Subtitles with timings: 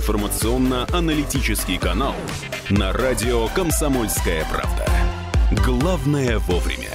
[0.00, 2.14] информационно-аналитический канал
[2.70, 4.88] на радио «Комсомольская правда».
[5.62, 6.88] Главное вовремя.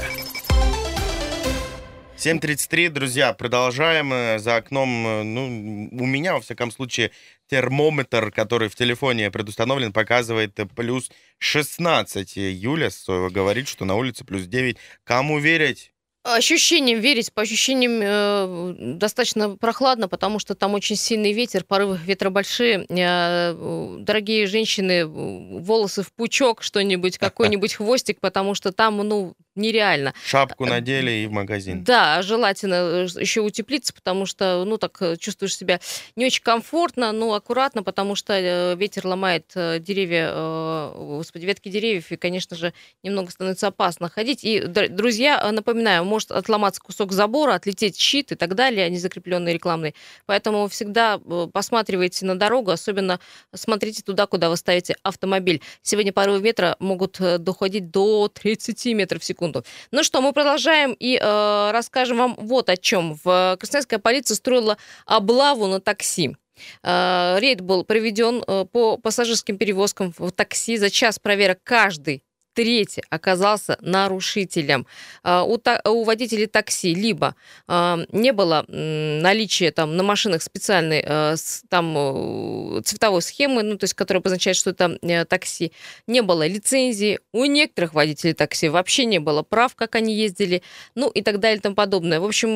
[2.18, 4.12] 7.33, друзья, продолжаем.
[4.12, 5.46] Э, за окном, э, ну,
[5.92, 7.12] у меня, во всяком случае,
[7.48, 12.38] термометр, который в телефоне предустановлен, показывает э, плюс 16.
[12.38, 12.90] Юля
[13.30, 14.78] говорит, что на улице плюс 9.
[15.04, 15.94] Кому верить?
[16.28, 22.32] Ощущением верить, по ощущениям э, достаточно прохладно, потому что там очень сильный ветер, порывы ветра
[22.32, 22.84] большие.
[22.90, 30.14] Э, дорогие женщины, волосы в пучок, что-нибудь, какой-нибудь хвостик, потому что там, ну, нереально.
[30.26, 31.84] Шапку надели и в магазин.
[31.84, 35.80] Да, желательно э, еще утеплиться, потому что, ну, так э, чувствуешь себя
[36.16, 42.18] не очень комфортно, но аккуратно, потому что э, ветер ломает деревья, господи, ветки деревьев, и,
[42.18, 42.74] конечно же,
[43.04, 44.44] немного становится опасно ходить.
[44.44, 49.96] И, друзья, напоминаю, может отломаться кусок забора, отлететь щит и так далее, незакрепленный рекламный.
[50.26, 51.20] Поэтому всегда
[51.54, 53.20] посматривайте на дорогу, особенно
[53.54, 55.62] смотрите туда, куда вы ставите автомобиль.
[55.82, 59.64] Сегодня порывы ветра могут доходить до 30 метров в секунду секунду.
[59.92, 63.18] Ну что, мы продолжаем и э, расскажем вам вот о чем.
[63.24, 66.36] В Красноярская полиция строила облаву на такси.
[66.84, 70.78] Э, рейд был проведен э, по пассажирским перевозкам в такси.
[70.78, 72.24] За час проверок каждый
[72.56, 74.88] третий оказался нарушителем.
[75.24, 77.36] А, у, у водителей такси либо
[77.68, 81.36] а, не было наличия там на машинах специальной э,
[81.70, 85.72] там э, цветовой схемы, ну, то есть, которая обозначает, что это э, такси,
[86.08, 90.62] не было лицензии, у некоторых водителей такси вообще не было прав, как они ездили,
[90.96, 92.20] ну и так далее и тому подобное.
[92.20, 92.54] В общем,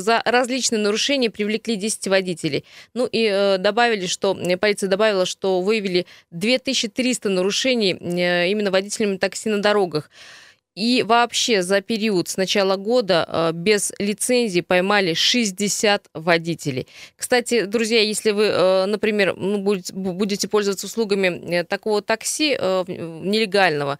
[0.00, 2.64] за различные нарушения привлекли 10 водителей.
[2.94, 9.62] Ну и добавили, что полиция добавила, что выявили 2300 нарушений именно водителями такси такси на
[9.62, 10.10] дорогах.
[10.74, 16.86] И вообще за период с начала года э, без лицензии поймали 60 водителей.
[17.14, 23.98] Кстати, друзья, если вы, э, например, ну, будете пользоваться услугами э, такого такси нелегального,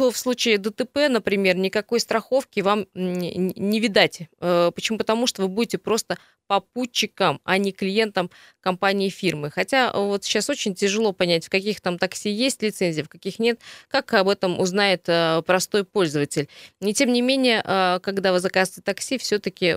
[0.00, 4.30] то в случае ДТП, например, никакой страховки вам не видать.
[4.38, 4.96] Почему?
[4.96, 6.16] Потому что вы будете просто
[6.50, 8.28] попутчикам, а не клиентам
[8.60, 9.50] компании фирмы.
[9.50, 13.38] Хотя э, вот сейчас очень тяжело понять, в каких там такси есть лицензия, в каких
[13.38, 16.48] нет, как об этом узнает э, простой пользователь.
[16.80, 19.76] И тем не менее, э, когда вы заказываете такси, все-таки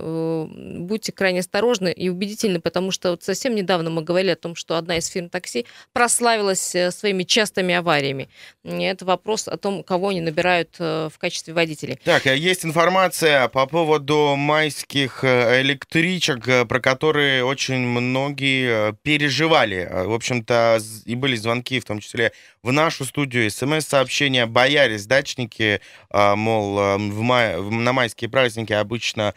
[0.80, 4.76] будьте крайне осторожны и убедительны, потому что вот совсем недавно мы говорили о том, что
[4.76, 8.30] одна из фирм такси прославилась своими частыми авариями.
[8.64, 12.00] Это вопрос о том, кого они набирают в качестве водителей.
[12.04, 19.88] Так, а есть информация по поводу майских электричек про которые очень многие э, переживали.
[19.90, 22.32] Э, в общем-то, и были звонки, в том числе
[22.62, 29.34] в нашу студию, смс-сообщения, боялись дачники, э, мол, в май, на майские праздники обычно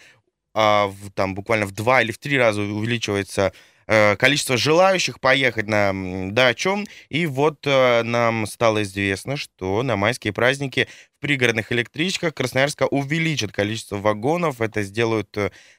[0.54, 3.52] там буквально в два или в три раза увеличивается
[3.86, 5.92] количество желающих поехать на
[6.32, 6.84] дачу.
[7.08, 13.96] И вот нам стало известно, что на майские праздники в пригородных электричках Красноярска увеличат количество
[13.96, 14.60] вагонов.
[14.60, 15.36] Это сделают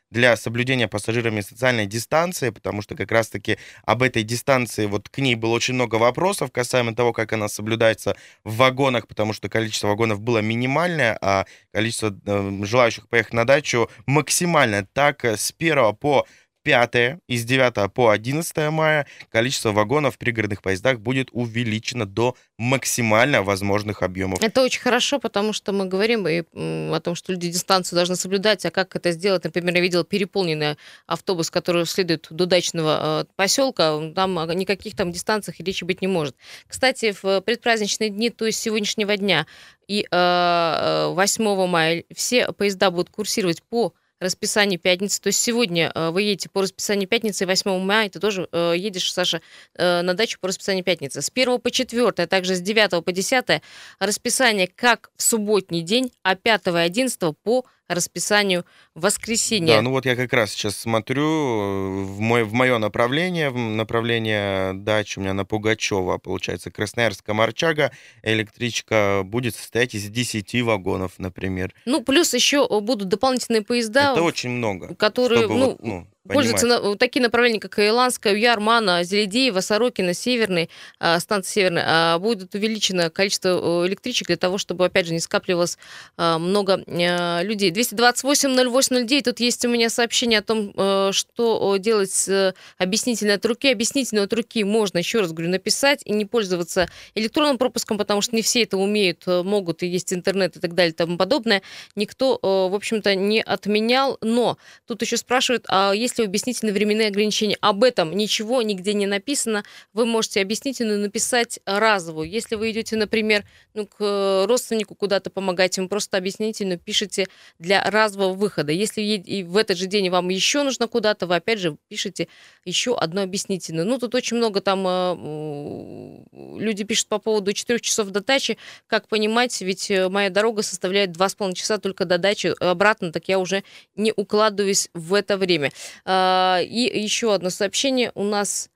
[0.09, 5.35] для соблюдения пассажирами социальной дистанции, потому что как раз-таки об этой дистанции, вот к ней
[5.35, 10.21] было очень много вопросов касаемо того, как она соблюдается в вагонах, потому что количество вагонов
[10.21, 14.87] было минимальное, а количество э, желающих поехать на дачу максимальное.
[14.93, 16.25] Так, э, с 1 по
[16.67, 23.41] 5 из 9 по 11 мая количество вагонов в пригородных поездах будет увеличено до максимально
[23.41, 24.43] возможных объемов.
[24.43, 28.65] Это очень хорошо, потому что мы говорим и о том, что люди дистанцию должны соблюдать,
[28.65, 29.45] а как это сделать?
[29.45, 35.61] Например, я видела переполненный автобус, который следует до дачного э, поселка, там никаких там дистанциях
[35.61, 36.35] речи быть не может.
[36.67, 39.47] Кстати, в предпраздничные дни, то есть сегодняшнего дня
[39.87, 45.21] и 8 э, э, мая все поезда будут курсировать по расписанию пятницы.
[45.21, 49.11] То есть сегодня э, вы едете по расписанию пятницы, 8 мая ты тоже э, едешь,
[49.11, 49.41] Саша,
[49.75, 51.21] э, на дачу по расписанию пятницы.
[51.21, 53.61] С 1 по 4, а также с 9 по 10
[53.99, 58.65] расписание как в субботний день, а 5 и 11 по расписанию
[58.95, 59.75] воскресенья.
[59.75, 63.57] Да, ну вот я как раз сейчас смотрю э, в, мой, в мое направление, в
[63.57, 67.91] направление дачи у меня на Пугачева, получается, Красноярская Марчага,
[68.23, 71.73] электричка будет состоять из 10 вагонов, например.
[71.85, 74.11] Ну, плюс еще будут дополнительные поезда.
[74.13, 74.95] Это очень много.
[74.95, 80.69] Которые, чтобы ну, вот, ну Пользуются на, такие направления, как Иландская, Уярмана, Зеледеева, Сорокина, Северный,
[80.99, 82.15] э, станция Северная.
[82.15, 85.77] Э, будет увеличено количество электричек для того, чтобы, опять же, не скапливалось
[86.17, 87.71] э, много э, людей.
[87.71, 89.21] 228-08-09.
[89.23, 93.71] Тут есть у меня сообщение о том, э, что делать с объяснительной от руки.
[93.71, 98.35] Объяснительную от руки можно, еще раз говорю, написать и не пользоваться электронным пропуском, потому что
[98.35, 101.61] не все это умеют, э, могут, и есть интернет и так далее и тому подобное.
[101.95, 104.17] Никто, э, в общем-то, не отменял.
[104.21, 107.57] Но тут еще спрашивают, а есть есть ли объяснительные временные ограничения.
[107.61, 109.63] Об этом ничего нигде не написано.
[109.93, 112.29] Вы можете объяснительную написать разовую.
[112.29, 117.27] Если вы идете, например, ну, к родственнику куда-то помогать, вы просто объяснительную пишете
[117.59, 118.71] для разового выхода.
[118.71, 122.27] Если и в этот же день вам еще нужно куда-то, вы опять же пишете
[122.65, 123.85] еще одну объяснительную.
[123.85, 128.57] Ну, тут очень много там э, люди пишут по поводу 4 часов до дачи.
[128.87, 132.53] Как понимать, ведь э, моя дорога составляет 2,5 часа только до дачи.
[132.59, 133.63] Обратно так я уже
[133.95, 135.71] не укладываюсь в это время.
[136.09, 138.11] А, и еще одно сообщение.
[138.15, 138.69] У нас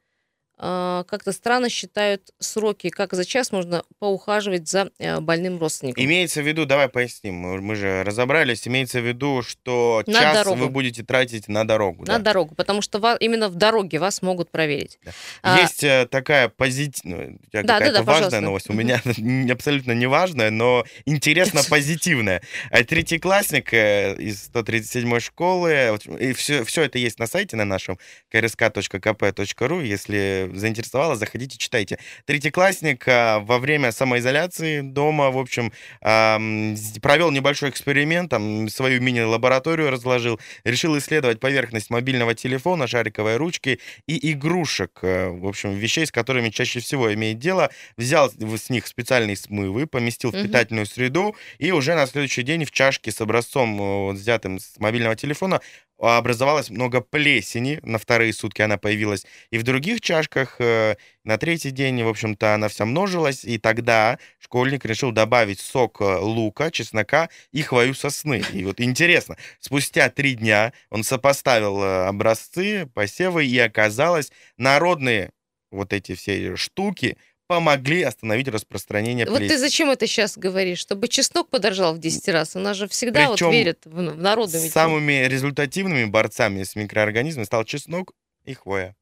[0.61, 6.03] как-то странно считают сроки, как за час можно поухаживать за э, больным родственником.
[6.03, 10.59] Имеется в виду, давай поясним, мы же разобрались, имеется в виду, что на час дорогу.
[10.59, 12.05] вы будете тратить на дорогу.
[12.05, 12.25] На да?
[12.25, 14.99] дорогу, потому что вас, именно в дороге вас могут проверить.
[15.03, 15.11] Да.
[15.41, 15.59] А...
[15.61, 16.05] Есть а...
[16.05, 18.41] такая позитивная, да, да, да, важная пожалуйста.
[18.41, 19.01] новость, у меня
[19.51, 22.43] абсолютно не важная, но интересно позитивная.
[22.69, 27.97] Третьеклассник э, из 137 школы, и все, все это есть на сайте на нашем
[28.31, 31.99] krsk.kp.ru, если заинтересовало, заходите, читайте.
[32.25, 35.71] Третьеклассник а, во время самоизоляции дома, в общем,
[36.01, 44.31] провел небольшой эксперимент, там свою мини-лабораторию разложил, решил исследовать поверхность мобильного телефона, шариковой ручки и
[44.31, 49.35] игрушек, э, в общем, вещей, с которыми чаще всего имеет дело, взял с них специальные
[49.35, 54.59] смывы, поместил в питательную среду и уже на следующий день в чашке с образцом, взятым
[54.59, 55.61] с мобильного телефона,
[56.01, 61.71] образовалось много плесени, на вторые сутки она появилась, и в других чашках э, на третий
[61.71, 67.29] день, в общем-то, она вся множилась, и тогда школьник решил добавить сок э, лука, чеснока
[67.51, 68.43] и хвою сосны.
[68.51, 75.31] И вот интересно, спустя три дня он сопоставил э, образцы, посевы, и оказалось, народные
[75.71, 77.17] вот эти все штуки—
[77.51, 79.43] помогли остановить распространение плесени.
[79.43, 80.79] Вот ты зачем это сейчас говоришь?
[80.79, 82.55] Чтобы чеснок подорожал в 10 раз?
[82.55, 84.57] У нас же всегда Причем вот верят в, народу.
[84.57, 88.13] Самыми результативными борцами с микроорганизмами стал чеснок
[88.45, 88.95] и хвоя.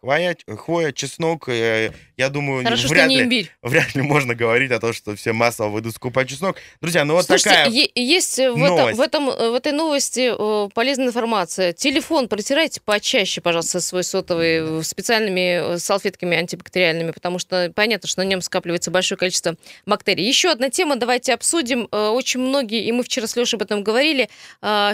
[0.00, 4.92] Хвоя, хвоя, чеснок, э, я думаю, Хорошо, вряд, ли, вряд ли можно говорить о том,
[4.92, 6.56] что все массово выйдут скупать чеснок.
[6.80, 11.08] Друзья, ну вот Слушайте, такая есть в, этом, в, этом, в этой новости э, полезная
[11.08, 11.72] информация.
[11.72, 18.24] Телефон протирайте почаще, пожалуйста, свой сотовый специальными э, салфетками антибактериальными, потому что понятно, что на
[18.24, 20.24] нем скапливается большое количество бактерий.
[20.24, 21.88] Еще одна тема, давайте обсудим.
[21.90, 24.28] Очень многие, и мы вчера с Лешей об этом говорили,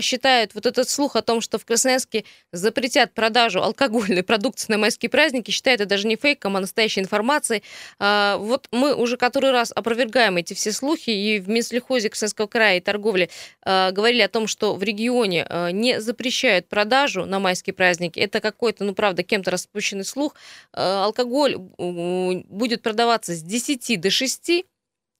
[0.00, 5.10] считают вот этот слух о том, что в Красноярске запретят продажу алкогольной продукции на майские
[5.10, 7.62] праздники, считают это даже не фейком, а настоящей информацией.
[7.98, 12.76] А, вот мы уже который раз опровергаем эти все слухи, и в Минслихозе Красноярского края
[12.76, 13.28] и торговли
[13.62, 18.20] а, говорили о том, что в регионе а, не запрещают продажу на майские праздники.
[18.20, 20.34] Это какой-то, ну, правда, кем-то распущенный слух.
[20.72, 24.64] Алкоголь будет продаваться с 10 до 6,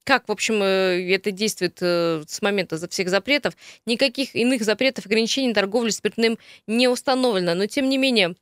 [0.05, 3.57] как, в общем, э, это действует э, с момента за всех запретов.
[3.87, 7.55] Никаких иных запретов, ограничений торговли спиртным не установлено.
[7.55, 8.37] Но, тем не менее,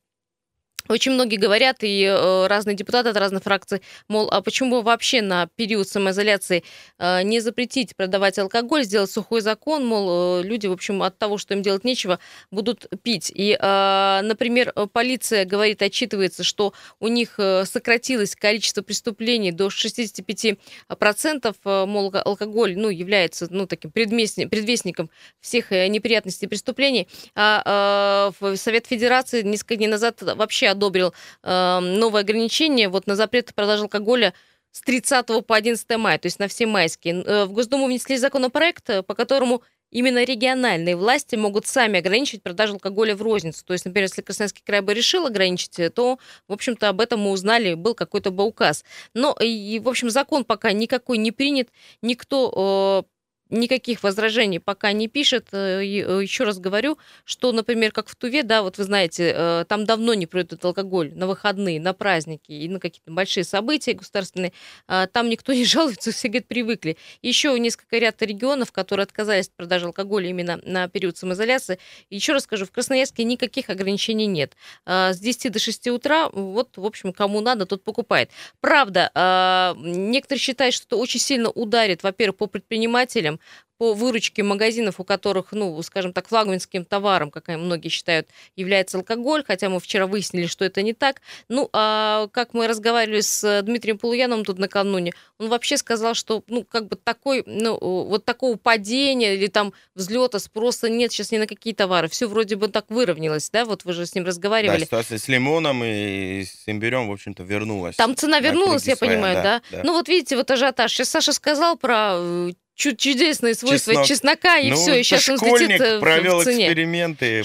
[0.88, 5.48] очень многие говорят, и э, разные депутаты от разных фракций, мол, а почему вообще на
[5.56, 6.64] период самоизоляции
[6.98, 11.38] э, не запретить продавать алкоголь, сделать сухой закон, мол, э, люди, в общем, от того,
[11.38, 12.18] что им делать нечего,
[12.50, 13.32] будут пить.
[13.34, 22.12] И, например, полиция говорит, отчитывается, что у них сократилось количество преступлений до 65%, э, мол,
[22.14, 27.08] алкоголь, ну, является, ну, таким предвестником всех неприятностей преступлений.
[27.34, 33.82] А Совет Федерации несколько дней назад вообще одобрил э, новое ограничение вот на запрет продажи
[33.82, 34.34] алкоголя
[34.72, 37.22] с 30 по 11 мая, то есть на все майские.
[37.22, 42.74] Э, в Госдуму внесли законопроект, э, по которому именно региональные власти могут сами ограничить продажу
[42.74, 43.64] алкоголя в розницу.
[43.64, 47.20] То есть, например, если Красноярский край бы решил ограничить, э, то, в общем-то, об этом
[47.20, 48.84] мы узнали, был какой-то бы указ.
[49.14, 51.68] Но, и, в общем, закон пока никакой не принят,
[52.00, 53.04] никто
[53.52, 55.48] никаких возражений пока не пишет.
[55.52, 59.64] Э, э, Еще раз говорю, что, например, как в Туве, да, вот вы знаете, э,
[59.68, 64.52] там давно не продают алкоголь на выходные, на праздники и на какие-то большие события государственные.
[64.88, 66.96] А там никто не жалуется, все, говорят, привыкли.
[67.20, 71.78] Еще несколько ряд регионов, которые отказались от продажи алкоголя именно на период самоизоляции.
[72.10, 74.56] Еще раз скажу, в Красноярске никаких ограничений нет.
[74.86, 78.30] А с 10 до 6 утра, вот, в общем, кому надо, тот покупает.
[78.60, 83.40] Правда, а, некоторые считают, что это очень сильно ударит, во-первых, по предпринимателям,
[83.82, 89.42] по выручке магазинов, у которых, ну, скажем так, флагманским товаром, как многие считают, является алкоголь,
[89.44, 91.20] хотя мы вчера выяснили, что это не так.
[91.48, 96.62] Ну, а как мы разговаривали с Дмитрием Полуяновым тут накануне, он вообще сказал, что, ну,
[96.62, 101.48] как бы такой, ну, вот такого падения или там взлета спроса нет сейчас ни на
[101.48, 102.06] какие товары.
[102.06, 104.78] Все вроде бы так выровнялось, да, вот вы же с ним разговаривали.
[104.78, 107.96] Да, ситуация с лимоном и с имбирем, в общем-то, вернулась.
[107.96, 109.62] Там цена вернулась, я своя, понимаю, да, да?
[109.78, 109.80] да?
[109.82, 110.92] Ну, вот видите, вот ажиотаж.
[110.92, 112.52] Сейчас Саша сказал про э,
[112.90, 114.06] чудесные свойства Чеснок.
[114.06, 116.66] чеснока, и ну, все, и сейчас он взлетит провел в цене.
[116.66, 117.42] эксперименты.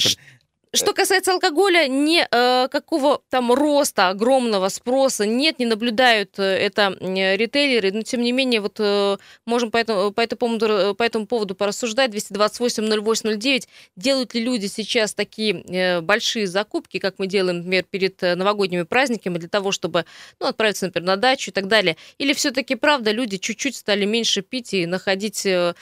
[0.78, 6.96] Что касается алкоголя, не э, какого там роста огромного спроса нет, не наблюдают э, это
[7.00, 11.26] ритейлеры, но тем не менее вот э, можем по этому, по, этому поводу, по этому
[11.26, 12.12] поводу порассуждать.
[12.12, 13.68] 228-08-09.
[13.96, 18.84] Делают ли люди сейчас такие э, большие закупки, как мы делаем, например, перед э, новогодними
[18.84, 20.06] праздниками, для того, чтобы
[20.40, 21.98] ну, отправиться, например, на дачу и так далее?
[22.18, 25.74] Или все-таки, правда, люди чуть-чуть стали меньше пить и находить э,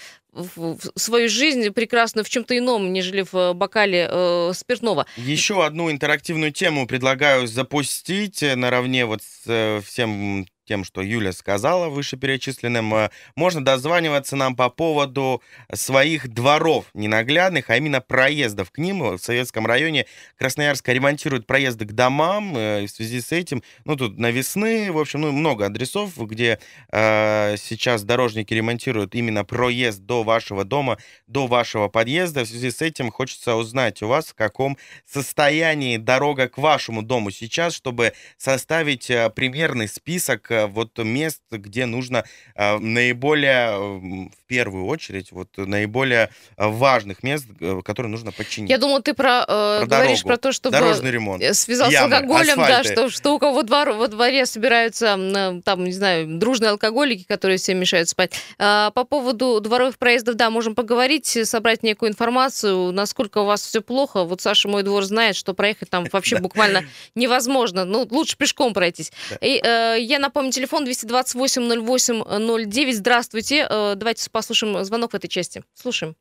[0.96, 5.06] свою жизнь прекрасную в чем-то ином, нежели в бокале э, спиртного.
[5.18, 11.31] Еще одну интерактивную тему предлагаю запустить э, наравне вот с э, всем тем, что Юля
[11.31, 15.41] сказала вышеперечисленным, э, можно дозваниваться нам по поводу
[15.74, 19.15] своих дворов ненаглядных, а именно проездов к ним.
[19.15, 20.05] В Советском районе
[20.38, 22.57] Красноярска ремонтируют проезды к домам.
[22.57, 26.17] Э, и в связи с этим, ну, тут на весны, в общем, ну, много адресов,
[26.17, 26.60] где
[26.91, 32.43] э, сейчас дорожники ремонтируют именно проезд до вашего дома, до вашего подъезда.
[32.43, 37.31] В связи с этим хочется узнать у вас, в каком состоянии дорога к вашему дому
[37.31, 42.24] сейчас, чтобы составить э, примерный список вот мест, где нужно
[42.55, 48.69] а, наиболее, в первую очередь, вот наиболее а, важных мест, э, которые нужно подчинить.
[48.69, 52.09] Я думал, ты про, э, про говоришь дорогу, про то, чтобы дорожный ремонт, связал ямы,
[52.09, 56.71] с алкоголем, да, что, что у кого двор, во дворе собираются, там, не знаю, дружные
[56.71, 58.33] алкоголики, которые всем мешают спать.
[58.57, 63.81] А, по поводу дворовых проездов, да, можем поговорить, собрать некую информацию, насколько у вас все
[63.81, 64.24] плохо.
[64.24, 66.85] Вот Саша, мой двор, знает, что проехать там вообще буквально
[67.15, 67.85] невозможно.
[67.85, 69.12] Ну, лучше пешком пройтись.
[69.41, 72.91] И э, я напомню, Напомню, телефон 228-08-09.
[72.91, 73.65] Здравствуйте.
[73.67, 75.63] Э, давайте послушаем звонок в этой части.
[75.73, 76.15] Слушаем.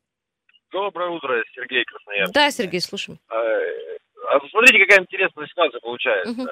[0.71, 2.33] Доброе утро, Сергей Красноярский.
[2.33, 3.19] Да, Сергей, слушаем.
[3.29, 6.31] А, а смотрите, какая интересная ситуация получается.
[6.31, 6.47] Угу.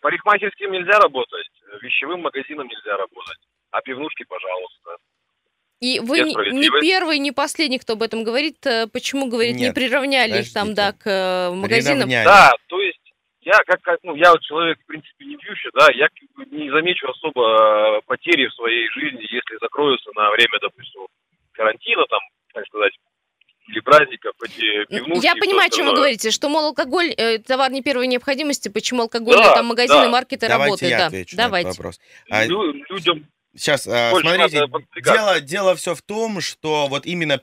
[0.00, 1.46] Парикмахерским нельзя работать,
[1.82, 3.38] вещевым магазином нельзя работать,
[3.70, 4.96] а пивнушки, пожалуйста.
[5.80, 8.66] И вы не, не первый, не последний, кто об этом говорит.
[8.66, 12.08] Э, почему, говорит, Нет, не приравняли их там, да, к магазинам?
[12.08, 12.98] Да, то есть
[13.44, 16.08] я как, как ну, я вот человек, в принципе, не пьющий, да, я
[16.54, 21.06] не замечу особо э, потери в своей жизни, если закроются на время, допустим,
[21.52, 22.20] карантина, там,
[22.52, 22.92] так сказать,
[23.68, 25.24] или праздников, эти пивнушки.
[25.24, 29.02] Я понимаю, о чем вы говорите, что, мол, алкоголь э, товар не первой необходимости, почему
[29.02, 30.10] алкогольные да, там магазины, да.
[30.10, 30.90] маркеты Давайте работают.
[30.90, 31.44] Я да.
[31.44, 31.66] Давайте.
[31.66, 32.00] На этот вопрос.
[32.30, 32.46] А...
[32.46, 34.66] Людям Сейчас, э, смотрите,
[35.02, 37.40] дело, дело все в том, что вот именно,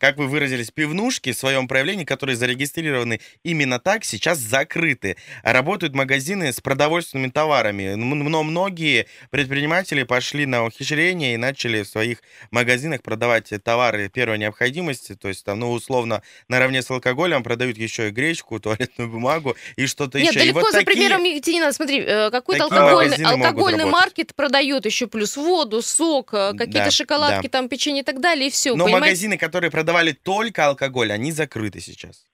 [0.00, 5.16] как вы выразились, пивнушки в своем проявлении, которые зарегистрированы именно так, сейчас закрыты.
[5.42, 7.94] Работают магазины с продовольственными товарами.
[7.94, 12.18] Но многие предприниматели пошли на ухищрение и начали в своих
[12.50, 15.14] магазинах продавать товары первой необходимости.
[15.14, 19.86] То есть там, ну, условно, наравне с алкоголем продают еще и гречку, туалетную бумагу и
[19.86, 20.30] что-то еще.
[20.30, 21.22] Нет, далеко вот за такие, примером
[21.60, 21.72] надо.
[21.72, 27.48] Смотри, э, какой-то алкогольный, алкогольный маркет продает еще плюс воду, сок, э, какие-то да, шоколадки,
[27.48, 27.58] да.
[27.58, 28.70] там печенье и так далее, и все.
[28.70, 29.06] Но понимаете?
[29.06, 32.26] магазины, которые продавали только алкоголь, они закрыты сейчас.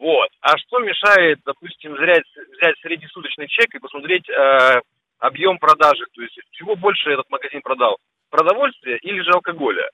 [0.00, 0.28] Вот.
[0.40, 4.80] А что мешает, допустим, взять, взять среднесуточный чек и посмотреть э,
[5.18, 6.04] объем продажи?
[6.14, 7.96] То есть чего больше этот магазин продал?
[8.30, 9.88] Продовольствие или же алкоголя?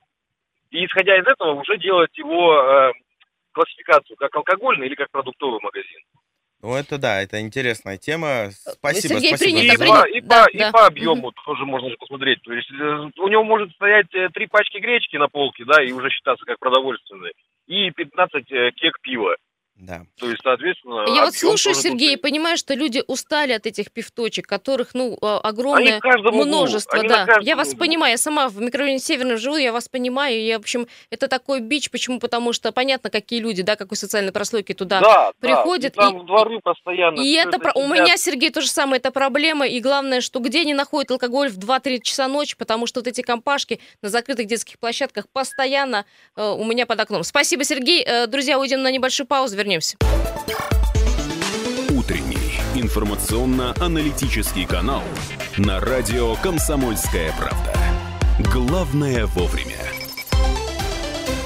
[0.71, 2.93] И исходя из этого уже делать его э,
[3.53, 6.01] классификацию как алкогольный или как продуктовый магазин.
[6.62, 8.50] Ну, это да, это интересная тема.
[8.52, 9.59] Спасибо, Сергей, спасибо.
[9.59, 10.00] Принято, и, принято.
[10.00, 10.69] По, и, да, по, да.
[10.69, 11.33] и по объему угу.
[11.45, 12.40] тоже можно посмотреть.
[12.42, 15.90] То есть э, у него может стоять э, три пачки гречки на полке, да, и
[15.90, 17.33] уже считаться как продовольственные,
[17.66, 19.35] и 15 э, кек пива.
[19.83, 20.03] Да.
[20.17, 21.12] То есть, соответственно...
[21.12, 25.41] Я вот слушаю, Сергей, и понимаю, что люди устали от этих пивточек, которых, ну, а,
[25.41, 26.99] огромное множество.
[26.99, 27.09] Углу.
[27.09, 27.27] да.
[27.41, 27.81] Я вас углу.
[27.81, 30.37] понимаю, я сама в микрорайоне Северном живу, я вас понимаю.
[30.37, 31.91] И, в общем, это такой бич.
[31.91, 32.21] Почему?
[32.21, 35.95] Потому что понятно, какие люди, да, какой социальной прослойки туда да, приходят.
[35.97, 37.21] Да, и там и, дворы постоянно.
[37.21, 39.67] И это, это у меня, Сергей, то же самое, это проблема.
[39.67, 43.23] И главное, что где они находят алкоголь в 2-3 часа ночи, потому что вот эти
[43.23, 46.05] компашки на закрытых детских площадках постоянно
[46.37, 47.25] э, у меня под окном.
[47.25, 48.05] Спасибо, Сергей.
[48.05, 49.97] Э, друзья, уйдем на небольшую паузу, вернемся вернемся.
[51.91, 55.02] Утренний информационно-аналитический канал
[55.57, 57.73] на радио «Комсомольская правда».
[58.52, 59.79] Главное вовремя.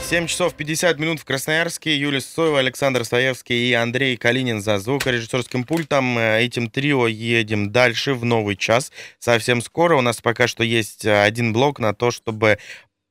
[0.09, 1.97] 7 часов 50 минут в Красноярске.
[1.97, 6.17] Юлия Соева, Александр Стоевский и Андрей Калинин за звукорежиссерским пультом.
[6.17, 8.93] Этим трио едем дальше в новый час.
[9.19, 12.59] Совсем скоро у нас пока что есть один блок на то, чтобы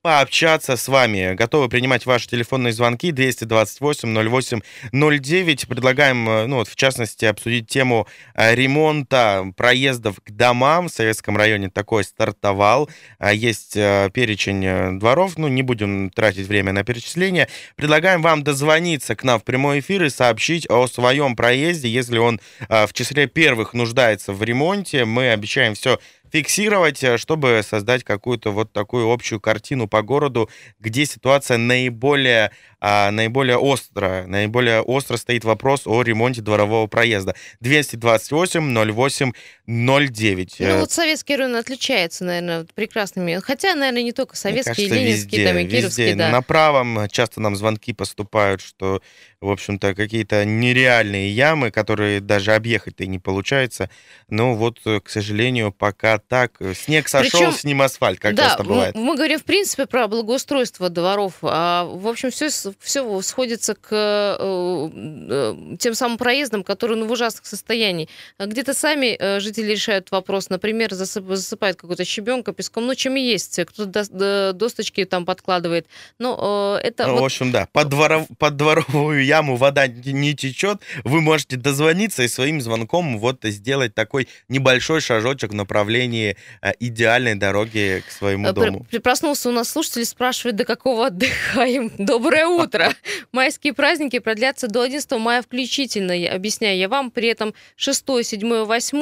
[0.06, 1.34] пообщаться с вами.
[1.34, 5.66] Готовы принимать ваши телефонные звонки 228-08-09.
[5.66, 10.86] Предлагаем, э, ну вот, в частности, обсудить тему э, ремонта проездов к домам.
[10.86, 12.88] В Советском районе такой стартовал.
[13.18, 17.48] А есть э, перечень дворов, ну, не будем тратить время на перечисление.
[17.74, 22.40] Предлагаем вам дозвониться к нам в прямой эфир и сообщить о своем проезде, если он
[22.68, 25.04] в числе первых нуждается в ремонте.
[25.04, 25.98] Мы обещаем все
[26.30, 33.10] фиксировать, э, чтобы создать какую-то вот такую общую картину по городу, где ситуация наиболее а,
[33.10, 37.34] наиболее остро, наиболее остро стоит вопрос о ремонте дворового проезда.
[37.60, 39.32] 228 08
[39.66, 40.56] 09.
[40.58, 43.40] Ну вот советский район отличается, наверное, прекрасными.
[43.42, 46.18] Хотя, наверное, не только советские, кажется, ленинские, везде, там и кировские, везде.
[46.18, 46.28] да.
[46.28, 49.00] На правом часто нам звонки поступают, что,
[49.46, 53.90] в общем-то, какие-то нереальные ямы, которые даже объехать-то и не получается.
[54.28, 56.52] Но вот, к сожалению, пока так.
[56.74, 58.94] Снег сошел, Причем, с ним асфальт, как да, часто бывает.
[58.94, 61.34] Мы, мы говорим, в принципе, про благоустройство дворов.
[61.42, 62.50] А, в общем, все
[62.80, 68.08] все сходится к э, э, тем самым проездам, которые ну, в ужасных состояниях.
[68.38, 73.20] Где-то сами э, жители решают вопрос, например, засып, засыпают какую-то щебенка песком, ну, чем и
[73.20, 75.86] есть, кто-то досточки там подкладывает.
[76.18, 77.06] Но это...
[77.06, 77.20] Ну, вот...
[77.22, 82.28] в общем, да, под, дворов, под дворовую яму вода не течет, вы можете дозвониться и
[82.28, 86.36] своим звонком вот сделать такой небольшой шажочек в направлении
[86.80, 88.86] идеальной дороги к своему дому.
[89.02, 91.90] Проснулся у нас слушатель, спрашивает, до какого отдыхаем.
[91.98, 92.92] Доброе утро!
[93.32, 97.10] Майские праздники продлятся до 11 мая включительно, объясняю я вам.
[97.10, 98.96] При этом 6, 7, 8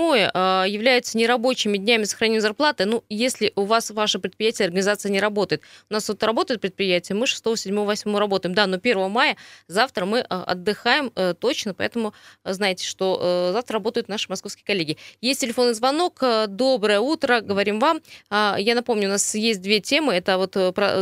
[0.69, 2.85] являются нерабочими днями сохранения зарплаты.
[2.85, 5.63] Ну, если у вас ваше предприятие, организация не работает.
[5.91, 8.55] У нас вот работает предприятие, мы 6, 7, 8 работаем.
[8.55, 9.37] Да, но 1 мая,
[9.69, 12.13] завтра мы а, отдыхаем э, точно, поэтому
[12.45, 14.97] знаете, что э, завтра работают наши московские коллеги.
[15.21, 16.23] Есть телефонный звонок.
[16.23, 18.01] Э, доброе утро, говорим вам.
[18.31, 20.15] А, я напомню, у нас есть две темы.
[20.15, 20.55] Это вот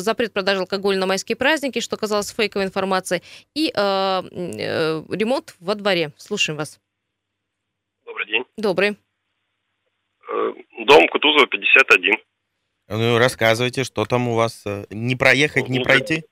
[0.02, 3.22] запрет продажи алкоголя на майские праздники, что оказалось фейковой информацией информации,
[3.54, 4.22] и э,
[5.10, 6.12] ремонт во дворе.
[6.16, 6.80] Слушаем вас.
[8.04, 8.44] Добрый день.
[8.56, 8.96] Добрый.
[10.86, 12.14] Дом Кутузова, 51.
[12.88, 14.64] Ну, рассказывайте, что там у вас?
[14.90, 16.24] Не проехать, не пройти?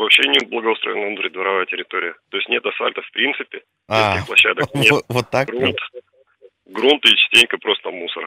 [0.00, 2.14] Э, вообще не благоустроена внутридворовая территория.
[2.30, 4.90] То есть нет асфальта в принципе, а, площадок нет.
[4.90, 5.48] Вот, вот так?
[5.48, 5.78] Грунт,
[6.66, 8.24] грунт и частенько просто мусор.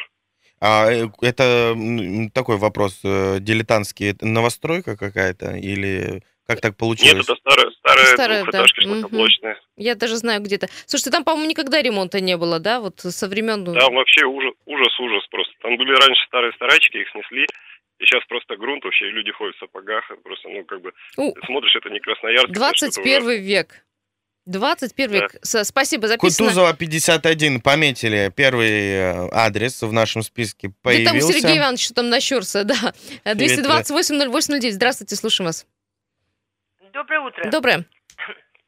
[0.62, 0.90] А
[1.22, 1.76] это
[2.34, 4.12] такой вопрос дилетантский.
[4.12, 7.14] Это новостройка какая-то или как так получилось?
[7.14, 8.88] Нет, это старая, старая, старая двухэтажка, да.
[8.88, 9.62] шлакоблочная.
[9.78, 10.68] Я даже знаю где-то.
[10.86, 12.82] Слушайте, там, по-моему, никогда ремонта не было, да?
[12.82, 13.64] Вот со времен...
[13.64, 15.54] Да, вообще ужас, ужас, ужас просто.
[15.62, 17.48] Там были раньше старые старачки, их снесли.
[18.04, 20.04] И сейчас просто грунт вообще, и люди ходят в сапогах.
[20.24, 21.34] Просто, ну, как бы, У.
[21.46, 22.50] смотришь, это не Красноярск.
[22.50, 23.86] 21 век.
[24.46, 25.18] 21 да.
[25.20, 25.32] век.
[25.42, 26.50] Спасибо, записано.
[26.50, 28.30] Кутузова 51 пометили.
[28.36, 31.14] Первый э, адрес в нашем списке появился.
[31.14, 32.94] Да там Сергей Иванович там нащурся, да.
[33.24, 34.72] 228-08-09.
[34.72, 35.66] Здравствуйте, слушаем вас.
[36.92, 37.50] Доброе утро.
[37.50, 37.86] Доброе.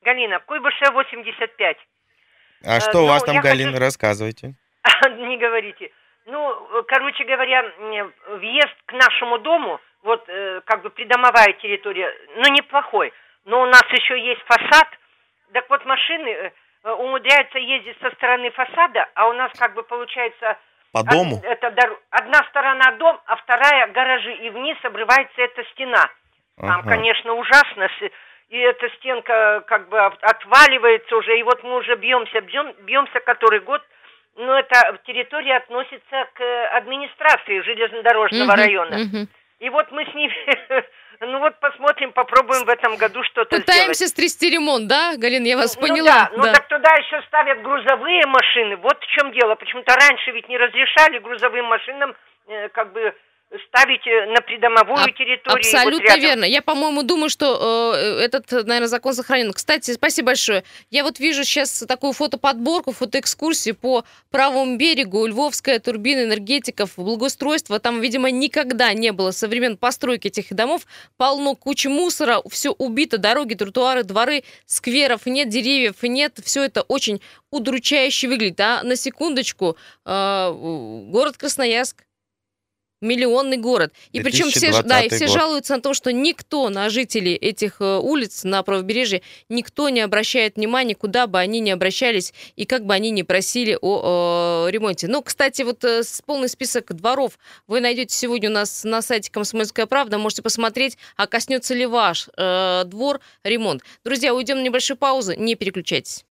[0.02, 1.78] Галина, Куйбышева 85.
[2.64, 3.82] А что у вас ну, там, Галина, хочу...
[3.82, 4.56] рассказывайте.
[5.18, 5.92] Не говорите.
[6.26, 7.64] Ну, короче говоря,
[8.28, 13.14] въезд к нашему дому, вот э, как бы придомовая территория, ну, неплохой.
[13.46, 14.88] Но у нас еще есть фасад.
[15.54, 16.30] Так вот, машины
[16.84, 20.58] э, умудряются ездить со стороны фасада, а у нас как бы получается...
[20.92, 21.42] По дому?
[21.44, 21.68] Это
[22.10, 26.10] одна сторона дом, а вторая гаражи, и вниз обрывается эта стена.
[26.58, 26.90] Там, ага.
[26.90, 27.90] конечно, ужасно,
[28.50, 33.60] и эта стенка как бы отваливается уже, и вот мы уже бьемся, бьем, бьемся который
[33.60, 33.82] год,
[34.36, 38.96] но эта территория относится к администрации железнодорожного угу, района.
[38.98, 39.28] Угу.
[39.60, 40.36] И вот мы с ними,
[41.22, 44.12] ну вот посмотрим, попробуем в этом году что-то Пытаемся сделать.
[44.12, 46.30] стрясти ремонт, да, Галина, я вас ну, поняла?
[46.32, 46.50] Ну да, да.
[46.50, 49.56] ну так туда еще ставят грузовые машины, вот в чем дело.
[49.56, 52.16] Почему-то раньше ведь не разрешали грузовым машинам
[52.48, 53.16] э, как бы
[53.68, 55.58] ставить э, на придомовую а, территорию.
[55.58, 56.46] Абсолютно вот верно.
[56.46, 59.54] Я, по-моему, думаю, что э, этот, наверное, закон сохранен.
[59.54, 60.64] Кстати, спасибо большое.
[60.90, 65.26] Я вот вижу сейчас такую фотоподборку, фотоэкскурсию по правому берегу.
[65.26, 67.80] Львовская турбина энергетиков, благоустройство.
[67.80, 70.86] Там, видимо, никогда не было со времен постройки этих домов.
[71.18, 76.40] Полно кучи мусора, все убито, дороги, тротуары, дворы, скверов нет, деревьев нет.
[76.44, 78.60] Все это очень удручающе выглядит.
[78.60, 82.06] А на секундочку, э, город Красноярск
[83.02, 83.94] миллионный город.
[84.12, 85.36] И причем все, да, и все год.
[85.36, 90.56] жалуются на то, что никто на жителей этих э, улиц на правобережье, никто не обращает
[90.56, 95.08] внимания, куда бы они ни обращались и как бы они ни просили о, о ремонте.
[95.08, 99.86] Ну, кстати, вот э, полный список дворов вы найдете сегодня у нас на сайте «Комсомольская
[99.86, 100.18] правда».
[100.18, 103.84] Можете посмотреть, а коснется ли ваш э, двор ремонт.
[104.04, 106.24] Друзья, уйдем на небольшую паузу, не переключайтесь.